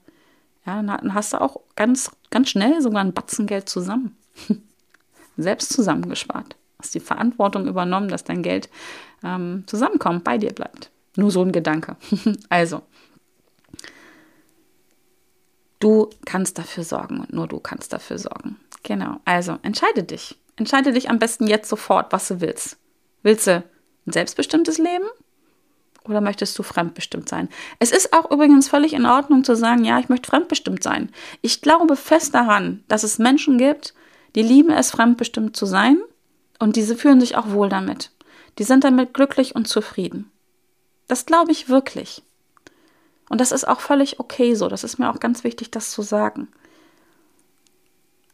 [0.68, 4.18] Ja, dann hast du auch ganz, ganz schnell sogar ein Batzen Geld zusammen.
[5.38, 6.58] Selbst zusammengespart.
[6.80, 8.70] Hast die Verantwortung übernommen, dass dein Geld
[9.24, 10.92] ähm, zusammenkommt, bei dir bleibt.
[11.16, 11.96] Nur so ein Gedanke.
[12.50, 12.82] also,
[15.80, 18.58] du kannst dafür sorgen und nur du kannst dafür sorgen.
[18.84, 19.22] Genau.
[19.24, 20.38] Also, entscheide dich.
[20.58, 22.78] Entscheide dich am besten jetzt sofort, was du willst.
[23.24, 23.64] Willst du
[24.06, 25.08] ein selbstbestimmtes Leben
[26.10, 27.50] oder möchtest du fremdbestimmt sein?
[27.80, 31.10] Es ist auch übrigens völlig in Ordnung zu sagen, ja, ich möchte fremdbestimmt sein.
[31.42, 33.94] Ich glaube fest daran, dass es Menschen gibt,
[34.36, 35.98] die lieben es, fremdbestimmt zu sein
[36.60, 38.12] und diese fühlen sich auch wohl damit.
[38.60, 40.32] Die sind damit glücklich und zufrieden.
[41.08, 42.24] Das glaube ich wirklich.
[43.30, 44.68] Und das ist auch völlig okay so.
[44.68, 46.48] Das ist mir auch ganz wichtig, das zu sagen.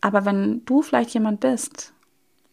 [0.01, 1.93] Aber wenn du vielleicht jemand bist,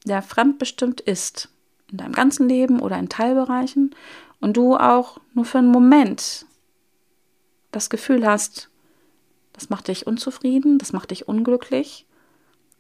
[0.05, 1.49] der fremdbestimmt ist,
[1.91, 3.95] in deinem ganzen Leben oder in Teilbereichen
[4.41, 6.47] und du auch nur für einen Moment
[7.73, 8.71] das Gefühl hast,
[9.53, 12.07] das macht dich unzufrieden, das macht dich unglücklich,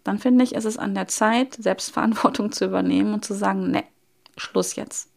[0.04, 3.84] dann finde ich, ist es an der Zeit, Selbstverantwortung zu übernehmen und zu sagen, ne,
[4.36, 5.10] Schluss jetzt.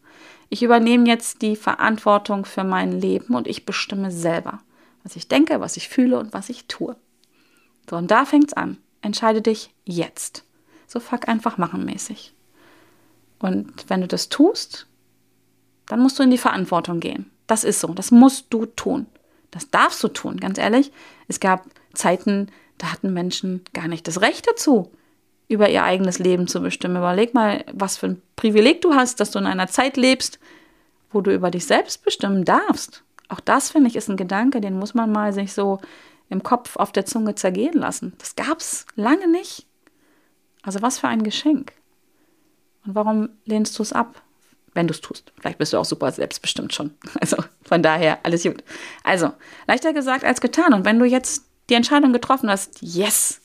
[0.50, 4.60] Ich übernehme jetzt die Verantwortung für mein Leben und ich bestimme selber,
[5.02, 6.96] was ich denke, was ich fühle und was ich tue.
[7.88, 8.78] So, und da fängt es an.
[9.00, 10.44] Entscheide dich jetzt.
[10.86, 12.34] So fuck einfach machen mäßig.
[13.38, 14.86] Und wenn du das tust,
[15.86, 17.30] dann musst du in die Verantwortung gehen.
[17.46, 19.06] Das ist so, das musst du tun.
[19.50, 20.90] Das darfst du tun, ganz ehrlich.
[21.28, 24.90] Es gab Zeiten, da hatten Menschen gar nicht das Recht dazu,
[25.48, 26.96] über ihr eigenes Leben zu bestimmen.
[26.96, 30.38] Überleg mal, was für ein Privileg du hast, dass du in einer Zeit lebst,
[31.12, 33.04] wo du über dich selbst bestimmen darfst.
[33.28, 35.80] Auch das, finde ich, ist ein Gedanke, den muss man mal sich so
[36.28, 38.14] im Kopf auf der Zunge zergehen lassen.
[38.18, 39.66] Das gab es lange nicht.
[40.62, 41.72] Also was für ein Geschenk.
[42.84, 44.22] Und warum lehnst du es ab?
[44.74, 45.32] Wenn du es tust.
[45.40, 46.94] Vielleicht bist du auch super selbstbestimmt schon.
[47.20, 48.62] Also von daher alles gut.
[49.02, 49.32] Also,
[49.66, 50.74] leichter gesagt als getan.
[50.74, 53.40] Und wenn du jetzt die Entscheidung getroffen hast, yes,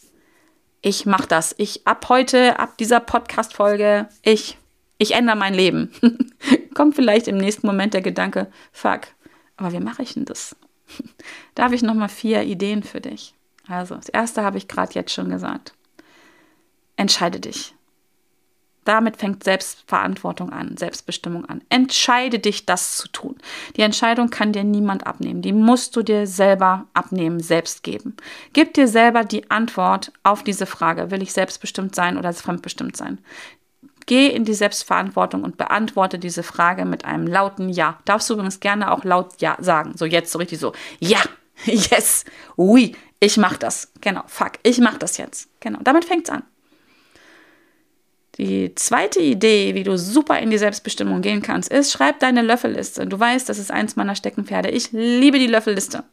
[0.81, 1.55] ich mach das.
[1.57, 4.57] Ich ab heute, ab dieser Podcast-Folge, ich,
[4.97, 5.91] ich ändere mein Leben.
[6.73, 9.01] Kommt vielleicht im nächsten Moment der Gedanke, fuck,
[9.57, 10.55] aber wie mache ich denn das?
[11.55, 13.33] da habe ich nochmal vier Ideen für dich.
[13.67, 15.73] Also, das erste habe ich gerade jetzt schon gesagt.
[16.95, 17.75] Entscheide dich.
[18.85, 21.61] Damit fängt Selbstverantwortung an, Selbstbestimmung an.
[21.69, 23.37] Entscheide dich, das zu tun.
[23.75, 25.41] Die Entscheidung kann dir niemand abnehmen.
[25.41, 28.15] Die musst du dir selber abnehmen, selbst geben.
[28.53, 31.11] Gib dir selber die Antwort auf diese Frage.
[31.11, 33.19] Will ich selbstbestimmt sein oder fremdbestimmt sein?
[34.05, 37.99] Geh in die Selbstverantwortung und beantworte diese Frage mit einem lauten Ja.
[38.05, 39.93] Darfst du übrigens gerne auch laut Ja sagen.
[39.95, 40.73] So jetzt so richtig so.
[40.99, 41.19] Ja,
[41.65, 43.91] yes, oui, ich mach das.
[44.01, 45.49] Genau, fuck, ich mach das jetzt.
[45.59, 46.43] Genau, damit fängt's an.
[48.39, 53.05] Die zweite Idee, wie du super in die Selbstbestimmung gehen kannst, ist, schreib deine Löffelliste.
[53.05, 54.69] Du weißt, das ist eins meiner Steckenpferde.
[54.69, 56.05] Ich liebe die Löffelliste.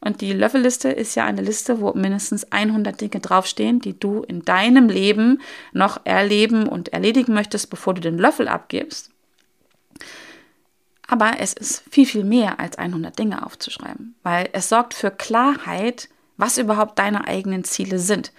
[0.00, 4.46] Und die Löffelliste ist ja eine Liste, wo mindestens 100 Dinge draufstehen, die du in
[4.46, 9.10] deinem Leben noch erleben und erledigen möchtest, bevor du den Löffel abgibst.
[11.06, 16.08] Aber es ist viel, viel mehr als 100 Dinge aufzuschreiben, weil es sorgt für Klarheit,
[16.38, 18.32] was überhaupt deine eigenen Ziele sind.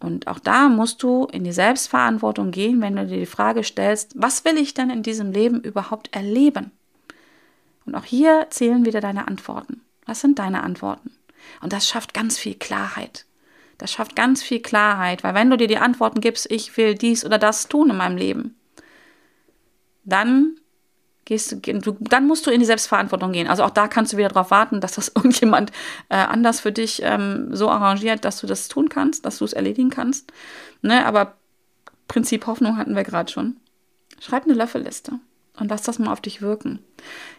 [0.00, 4.12] Und auch da musst du in die Selbstverantwortung gehen, wenn du dir die Frage stellst,
[4.14, 6.70] was will ich denn in diesem Leben überhaupt erleben?
[7.84, 9.80] Und auch hier zählen wieder deine Antworten.
[10.06, 11.10] Was sind deine Antworten?
[11.62, 13.26] Und das schafft ganz viel Klarheit.
[13.78, 17.24] Das schafft ganz viel Klarheit, weil wenn du dir die Antworten gibst, ich will dies
[17.24, 18.56] oder das tun in meinem Leben,
[20.04, 20.56] dann
[21.28, 23.48] gehst du, dann musst du in die Selbstverantwortung gehen.
[23.48, 25.70] Also auch da kannst du wieder darauf warten, dass das irgendjemand
[26.08, 29.52] äh, anders für dich ähm, so arrangiert, dass du das tun kannst, dass du es
[29.52, 30.32] erledigen kannst.
[30.80, 31.04] Ne?
[31.04, 31.34] Aber
[32.08, 33.58] Prinzip Hoffnung hatten wir gerade schon.
[34.20, 35.20] Schreib eine Löffelliste
[35.60, 36.78] und lass das mal auf dich wirken.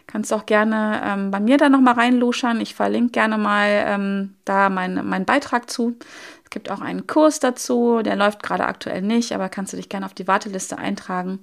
[0.06, 2.60] Kannst auch gerne ähm, bei mir da nochmal reinluschern.
[2.60, 5.96] Ich verlinke gerne mal ähm, da meinen mein Beitrag zu.
[6.44, 9.88] Es gibt auch einen Kurs dazu, der läuft gerade aktuell nicht, aber kannst du dich
[9.88, 11.40] gerne auf die Warteliste eintragen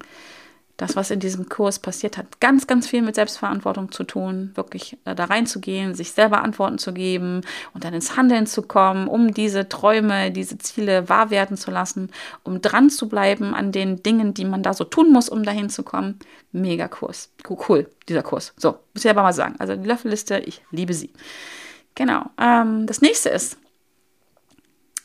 [0.78, 4.96] das, was in diesem Kurs passiert, hat ganz, ganz viel mit Selbstverantwortung zu tun, wirklich
[5.06, 7.42] äh, da reinzugehen, sich selber Antworten zu geben
[7.74, 12.12] und dann ins Handeln zu kommen, um diese Träume, diese Ziele wahr werden zu lassen,
[12.44, 15.70] um dran zu bleiben an den Dingen, die man da so tun muss, um dahin
[15.70, 16.20] zu kommen.
[16.52, 17.32] Mega Kurs.
[17.50, 18.54] Cool, dieser Kurs.
[18.56, 19.56] So, muss ich aber mal sagen.
[19.58, 21.12] Also die Löffelliste, ich liebe sie.
[21.96, 22.30] Genau.
[22.40, 23.58] Ähm, das nächste ist,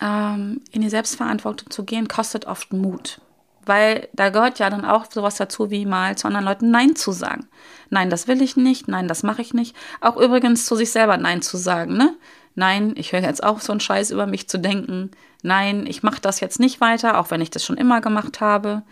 [0.03, 3.23] ähm, in die Selbstverantwortung zu gehen, kostet oft Mut.
[3.65, 7.13] Weil da gehört ja dann auch sowas dazu, wie mal zu anderen Leuten Nein zu
[7.13, 7.49] sagen.
[7.91, 9.77] Nein, das will ich nicht, nein, das mache ich nicht.
[10.01, 12.17] Auch übrigens zu sich selber Nein zu sagen, ne?
[12.55, 15.11] Nein, ich höre jetzt auch so einen Scheiß über mich zu denken.
[15.43, 18.83] Nein, ich mache das jetzt nicht weiter, auch wenn ich das schon immer gemacht habe.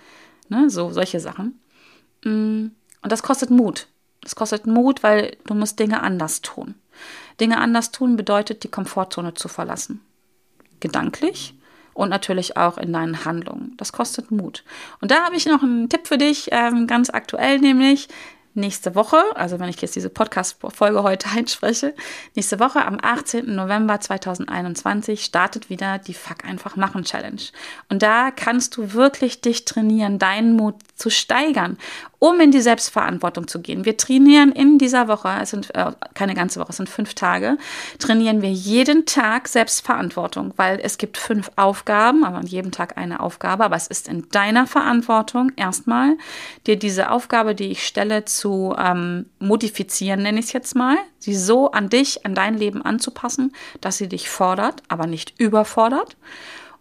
[0.49, 0.71] Ne?
[0.71, 1.61] So, solche Sachen.
[2.25, 2.69] Mm,
[3.03, 3.87] und das kostet Mut.
[4.23, 6.75] Das kostet Mut, weil du musst Dinge anders tun.
[7.41, 10.01] Dinge anders tun bedeutet, die Komfortzone zu verlassen.
[10.81, 11.55] Gedanklich,
[11.94, 13.74] und natürlich auch in deinen Handlungen.
[13.76, 14.64] Das kostet Mut.
[15.00, 18.09] Und da habe ich noch einen Tipp für dich, ähm, ganz aktuell nämlich.
[18.55, 21.94] Nächste Woche, also wenn ich jetzt diese Podcast-Folge heute einspreche,
[22.35, 23.55] nächste Woche am 18.
[23.55, 27.40] November 2021 startet wieder die Fuck einfach machen Challenge.
[27.88, 31.79] Und da kannst du wirklich dich trainieren, deinen Mut zu steigern
[32.21, 33.87] um in die Selbstverantwortung zu gehen.
[33.87, 37.57] Wir trainieren in dieser Woche, es sind äh, keine ganze Woche, es sind fünf Tage,
[37.99, 43.21] trainieren wir jeden Tag Selbstverantwortung, weil es gibt fünf Aufgaben, aber an jedem Tag eine
[43.21, 46.19] Aufgabe, aber es ist in deiner Verantwortung erstmal,
[46.67, 51.35] dir diese Aufgabe, die ich stelle, zu ähm, modifizieren, nenne ich es jetzt mal, sie
[51.35, 56.19] so an dich, an dein Leben anzupassen, dass sie dich fordert, aber nicht überfordert.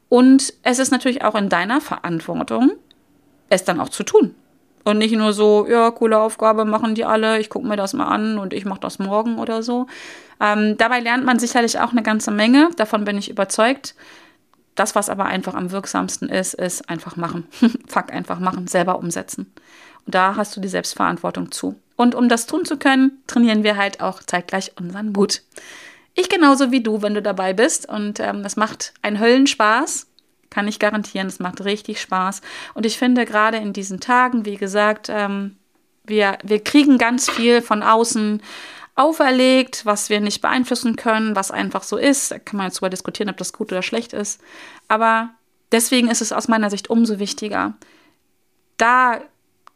[0.10, 2.72] Und es ist natürlich auch in deiner Verantwortung,
[3.50, 4.36] es dann auch zu tun.
[4.84, 8.08] Und nicht nur so, ja, coole Aufgabe, machen die alle, ich gucke mir das mal
[8.08, 9.88] an und ich mache das morgen oder so.
[10.40, 13.96] Ähm, dabei lernt man sicherlich auch eine ganze Menge, davon bin ich überzeugt.
[14.76, 17.48] Das, was aber einfach am wirksamsten ist, ist einfach machen.
[17.88, 19.54] Fuck, einfach machen, selber umsetzen.
[20.06, 21.76] Und da hast du die Selbstverantwortung zu.
[21.98, 25.42] Und um das tun zu können, trainieren wir halt auch zeitgleich unseren Mut.
[26.16, 27.90] Ich genauso wie du, wenn du dabei bist.
[27.90, 30.08] Und ähm, das macht einen Höllenspaß.
[30.50, 32.42] Kann ich garantieren, es macht richtig Spaß.
[32.74, 35.58] Und ich finde gerade in diesen Tagen, wie gesagt, ähm,
[36.06, 38.42] wir, wir kriegen ganz viel von außen
[38.96, 42.32] auferlegt, was wir nicht beeinflussen können, was einfach so ist.
[42.32, 44.42] Da kann man jetzt darüber diskutieren, ob das gut oder schlecht ist.
[44.88, 45.30] Aber
[45.72, 47.76] deswegen ist es aus meiner Sicht umso wichtiger,
[48.78, 49.22] da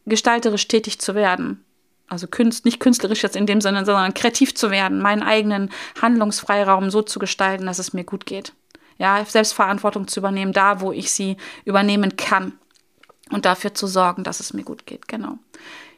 [0.05, 1.63] gestalterisch tätig zu werden.
[2.09, 6.89] Also künst, nicht künstlerisch jetzt in dem Sinne, sondern kreativ zu werden, meinen eigenen Handlungsfreiraum
[6.89, 8.53] so zu gestalten, dass es mir gut geht
[8.97, 12.53] ja, Selbstverantwortung zu übernehmen, da wo ich sie übernehmen kann
[13.31, 15.37] und dafür zu sorgen, dass es mir gut geht, genau.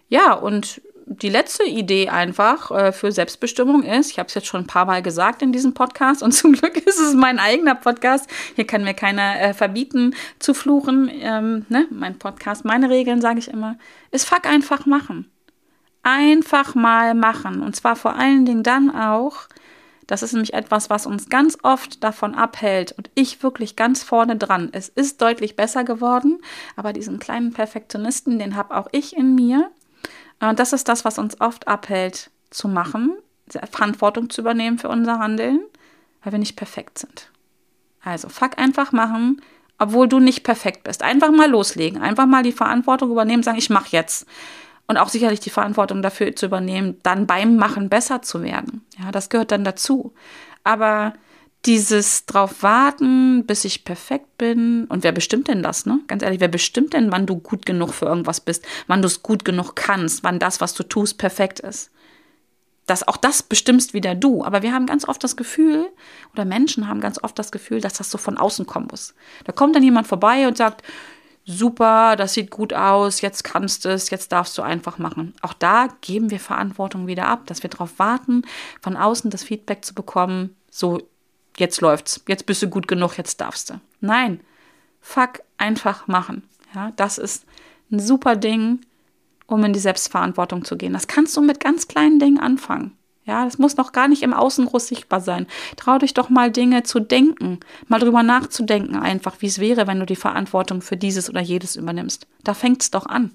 [0.08, 4.62] Ja, und die letzte Idee einfach äh, für Selbstbestimmung ist, ich habe es jetzt schon
[4.62, 8.30] ein paar Mal gesagt in diesem Podcast und zum Glück ist es mein eigener Podcast.
[8.56, 11.10] Hier kann mir keiner äh, verbieten zu fluchen.
[11.14, 11.88] Ähm, ne?
[11.92, 13.78] Mein Podcast, meine Regeln, sage ich immer,
[14.12, 15.30] ist fuck einfach machen.
[16.02, 17.62] Einfach mal machen.
[17.62, 19.48] Und zwar vor allen Dingen dann auch,
[20.08, 24.36] das ist nämlich etwas, was uns ganz oft davon abhält und ich wirklich ganz vorne
[24.36, 24.70] dran.
[24.72, 26.40] Es ist deutlich besser geworden,
[26.76, 29.72] aber diesen kleinen Perfektionisten, den habe auch ich in mir.
[30.40, 33.18] Und das ist das, was uns oft abhält zu machen,
[33.72, 35.62] Verantwortung zu übernehmen für unser Handeln,
[36.24, 37.30] weil wir nicht perfekt sind.
[38.04, 39.42] Also fuck einfach machen,
[39.80, 41.02] obwohl du nicht perfekt bist.
[41.02, 44.28] Einfach mal loslegen, einfach mal die Verantwortung übernehmen, sagen, ich mache jetzt
[44.88, 48.86] und auch sicherlich die Verantwortung dafür zu übernehmen, dann beim Machen besser zu werden.
[49.00, 50.14] Ja, das gehört dann dazu.
[50.64, 51.14] Aber
[51.66, 54.86] dieses drauf warten, bis ich perfekt bin.
[54.86, 56.00] Und wer bestimmt denn das, ne?
[56.08, 59.24] Ganz ehrlich, wer bestimmt denn, wann du gut genug für irgendwas bist, wann du es
[59.24, 61.90] gut genug kannst, wann das, was du tust, perfekt ist?
[62.86, 64.44] Das, auch das bestimmst wieder du.
[64.44, 65.88] Aber wir haben ganz oft das Gefühl,
[66.34, 69.16] oder Menschen haben ganz oft das Gefühl, dass das so von außen kommen muss.
[69.46, 70.84] Da kommt dann jemand vorbei und sagt,
[71.46, 75.34] super, das sieht gut aus, jetzt kannst du es, jetzt darfst du einfach machen.
[75.42, 78.44] Auch da geben wir Verantwortung wieder ab, dass wir darauf warten,
[78.82, 81.00] von außen das Feedback zu bekommen, so,
[81.58, 83.80] jetzt läuft's, jetzt bist du gut genug, jetzt darfst du.
[84.02, 84.42] Nein,
[85.00, 86.44] fuck, einfach machen.
[86.74, 87.46] Ja, das ist
[87.92, 88.82] ein super Ding,
[89.46, 90.94] um in die Selbstverantwortung zu gehen.
[90.94, 92.98] Das kannst du mit ganz kleinen Dingen anfangen.
[93.26, 95.48] Ja, das muss noch gar nicht im Außen groß sichtbar sein.
[95.78, 100.00] Trau dich doch mal Dinge zu denken, mal drüber nachzudenken einfach, wie es wäre, wenn
[100.00, 102.28] du die Verantwortung für dieses oder jedes übernimmst.
[102.44, 103.34] Da fängt es doch an.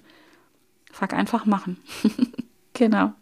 [0.92, 1.78] Fuck einfach machen.
[2.72, 3.12] genau.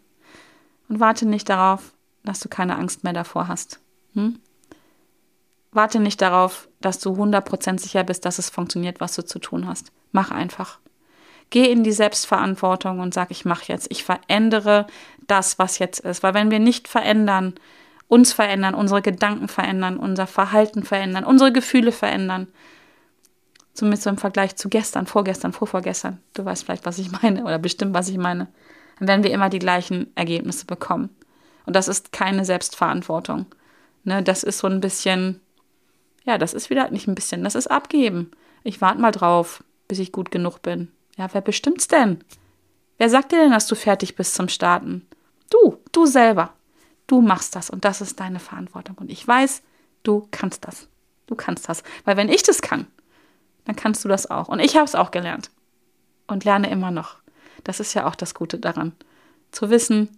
[0.91, 3.81] Und warte nicht darauf, dass du keine Angst mehr davor hast.
[4.13, 4.39] Hm?
[5.73, 9.67] Warte nicht darauf, dass du 100% sicher bist, dass es funktioniert, was du zu tun
[9.67, 9.91] hast.
[10.13, 10.81] Mach einfach.
[11.51, 14.87] Geh in die Selbstverantwortung und sag, ich mache jetzt, ich verändere
[15.27, 16.23] das, was jetzt ist.
[16.23, 17.55] Weil wenn wir nicht verändern,
[18.09, 22.49] uns verändern, unsere Gedanken verändern, unser Verhalten verändern, unsere Gefühle verändern,
[23.75, 27.95] zumindest im Vergleich zu gestern, vorgestern, vorvorgestern, du weißt vielleicht, was ich meine oder bestimmt,
[27.95, 28.49] was ich meine,
[28.99, 31.11] dann werden wir immer die gleichen Ergebnisse bekommen.
[31.65, 33.47] Und das ist keine Selbstverantwortung.
[34.05, 35.41] Ne, das ist so ein bisschen,
[36.25, 38.31] ja, das ist wieder nicht ein bisschen, das ist abgeben.
[38.65, 40.91] Ich warte mal drauf, bis ich gut genug bin.
[41.19, 42.21] Ja, wer bestimmt's denn?
[42.97, 45.07] Wer sagt dir denn, dass du fertig bist zum Starten?
[45.51, 46.55] Du, du selber.
[47.09, 48.97] Du machst das und das ist deine Verantwortung.
[48.99, 49.63] Und ich weiß,
[50.05, 50.89] du kannst das.
[51.27, 51.83] Du kannst das.
[52.05, 52.87] Weil wenn ich das kann,
[53.65, 54.49] dann kannst du das auch.
[54.49, 55.51] Und ich habe es auch gelernt.
[56.29, 57.17] Und lerne immer noch.
[57.65, 58.93] Das ist ja auch das Gute daran.
[59.51, 60.11] Zu wissen,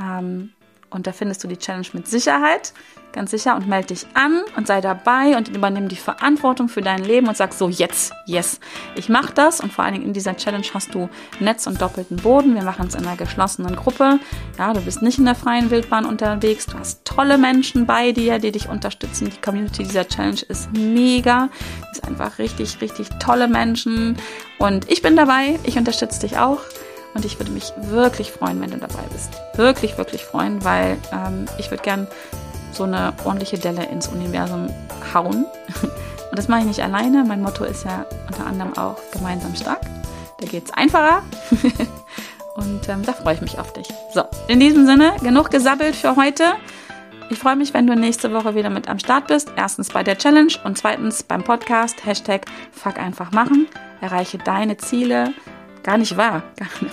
[0.00, 0.52] ähm,
[0.90, 2.72] und da findest du die Challenge mit Sicherheit
[3.18, 7.04] ganz sicher und melde dich an und sei dabei und übernimm die Verantwortung für dein
[7.04, 8.60] Leben und sag so, jetzt, yes,
[8.94, 11.08] ich mache das und vor allen Dingen in dieser Challenge hast du
[11.40, 12.54] Netz und doppelten Boden.
[12.54, 14.20] Wir machen es in einer geschlossenen Gruppe.
[14.56, 16.66] Ja, du bist nicht in der freien Wildbahn unterwegs.
[16.66, 19.30] Du hast tolle Menschen bei dir, die dich unterstützen.
[19.30, 21.48] Die Community dieser Challenge ist mega.
[21.90, 24.16] ist einfach richtig, richtig tolle Menschen
[24.58, 25.58] und ich bin dabei.
[25.64, 26.60] Ich unterstütze dich auch.
[27.14, 29.30] Und ich würde mich wirklich freuen, wenn du dabei bist.
[29.56, 32.06] Wirklich, wirklich freuen, weil ähm, ich würde gern
[32.78, 34.70] so eine ordentliche Delle ins Universum
[35.12, 35.44] hauen.
[36.30, 37.24] Und das mache ich nicht alleine.
[37.24, 39.80] Mein Motto ist ja unter anderem auch gemeinsam stark.
[40.40, 41.22] Da geht es einfacher.
[42.54, 43.86] Und ähm, da freue ich mich auf dich.
[44.12, 46.44] So, in diesem Sinne, genug gesabbelt für heute.
[47.30, 49.52] Ich freue mich, wenn du nächste Woche wieder mit am Start bist.
[49.56, 52.04] Erstens bei der Challenge und zweitens beim Podcast.
[52.04, 53.68] Hashtag Fuck einfach machen.
[54.00, 55.34] Erreiche deine Ziele
[55.88, 56.42] Gar nicht wahr.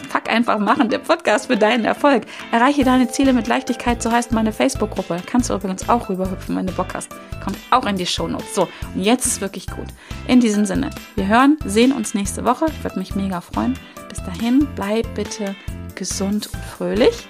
[0.09, 2.23] Fuck einfach machen, der Podcast für deinen Erfolg.
[2.53, 5.17] Erreiche deine Ziele mit Leichtigkeit, so heißt meine Facebook-Gruppe.
[5.25, 7.09] Kannst du übrigens auch rüberhüpfen, wenn du Bock hast.
[7.43, 8.55] Kommt auch in die Shownotes.
[8.55, 9.87] So, und jetzt ist wirklich gut.
[10.29, 12.67] In diesem Sinne, wir hören, sehen uns nächste Woche.
[12.67, 13.77] Ich würde mich mega freuen.
[14.07, 15.57] Bis dahin, bleib bitte
[15.95, 17.27] gesund und fröhlich.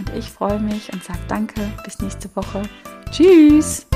[0.00, 1.60] Und ich freue mich und sage danke.
[1.84, 2.62] Bis nächste Woche.
[3.12, 3.86] Tschüss.